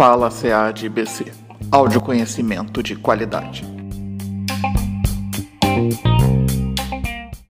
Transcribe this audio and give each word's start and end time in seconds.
Fala 0.00 0.30
CEADBC. 0.30 1.30
Áudio 1.70 2.00
conhecimento 2.00 2.82
de 2.82 2.96
qualidade. 2.96 3.64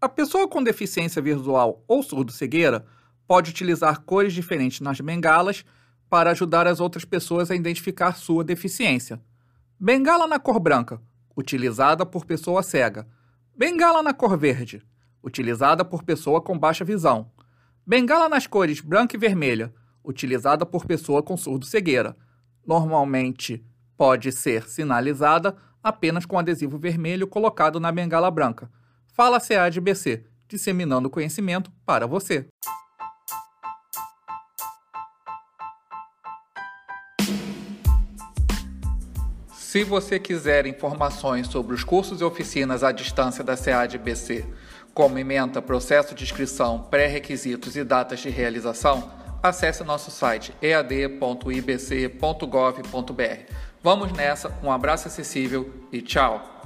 A 0.00 0.08
pessoa 0.08 0.48
com 0.48 0.62
deficiência 0.62 1.20
visual 1.20 1.84
ou 1.86 2.02
surdo-cegueira 2.02 2.86
pode 3.28 3.50
utilizar 3.50 4.00
cores 4.04 4.32
diferentes 4.32 4.80
nas 4.80 4.98
bengalas 5.02 5.66
para 6.08 6.30
ajudar 6.30 6.66
as 6.66 6.80
outras 6.80 7.04
pessoas 7.04 7.50
a 7.50 7.54
identificar 7.54 8.16
sua 8.16 8.42
deficiência. 8.42 9.20
Bengala 9.78 10.26
na 10.26 10.38
cor 10.38 10.58
branca, 10.58 10.98
utilizada 11.36 12.06
por 12.06 12.24
pessoa 12.24 12.62
cega. 12.62 13.06
Bengala 13.54 14.02
na 14.02 14.14
cor 14.14 14.38
verde, 14.38 14.82
utilizada 15.22 15.84
por 15.84 16.02
pessoa 16.02 16.40
com 16.40 16.58
baixa 16.58 16.86
visão. 16.86 17.30
Bengala 17.86 18.30
nas 18.30 18.46
cores 18.46 18.80
branca 18.80 19.14
e 19.14 19.18
vermelha, 19.20 19.74
utilizada 20.02 20.64
por 20.64 20.86
pessoa 20.86 21.22
com 21.22 21.36
surdo-cegueira. 21.36 22.16
Normalmente 22.66 23.64
pode 23.96 24.32
ser 24.32 24.68
sinalizada 24.68 25.56
apenas 25.82 26.24
com 26.24 26.38
adesivo 26.38 26.78
vermelho 26.78 27.26
colocado 27.26 27.80
na 27.80 27.90
bengala 27.90 28.30
branca. 28.30 28.70
Fala 29.12 29.40
CA 29.40 29.68
de 29.68 29.80
BC, 29.80 30.24
disseminando 30.48 31.10
conhecimento 31.10 31.70
para 31.84 32.06
você. 32.06 32.46
Se 39.70 39.84
você 39.84 40.18
quiser 40.18 40.66
informações 40.66 41.46
sobre 41.46 41.74
os 41.74 41.84
cursos 41.84 42.20
e 42.20 42.24
oficinas 42.24 42.82
à 42.82 42.90
distância 42.90 43.44
da 43.44 43.56
CADBC, 43.56 44.44
como 44.92 45.16
ementa, 45.16 45.62
processo 45.62 46.12
de 46.12 46.24
inscrição, 46.24 46.88
pré-requisitos 46.90 47.76
e 47.76 47.84
datas 47.84 48.18
de 48.18 48.30
realização, 48.30 49.19
acesse 49.42 49.82
nosso 49.84 50.10
site 50.10 50.54
ead.ibc.gov.br. 50.60 51.00
Vamos 53.82 54.12
nessa, 54.12 54.52
um 54.62 54.70
abraço 54.70 55.08
acessível 55.08 55.72
e 55.90 56.02
tchau! 56.02 56.59